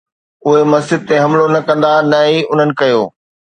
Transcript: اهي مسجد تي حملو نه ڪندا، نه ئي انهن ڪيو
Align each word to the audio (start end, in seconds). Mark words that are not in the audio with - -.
اهي 0.45 0.61
مسجد 0.73 1.01
تي 1.09 1.15
حملو 1.23 1.45
نه 1.53 1.59
ڪندا، 1.67 1.91
نه 2.11 2.19
ئي 2.27 2.35
انهن 2.51 2.71
ڪيو 2.79 3.01